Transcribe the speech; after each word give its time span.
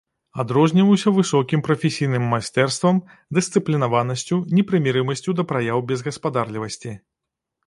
Адрозніваўся 0.43 1.09
высокім 1.17 1.59
прафесійным 1.67 2.25
майстэрствам, 2.31 2.97
дысцыплінаванасцю, 3.39 4.39
непрымірымасцю 4.57 5.31
да 5.43 5.47
праяў 5.53 5.87
безгаспадарлівасці. 5.93 6.91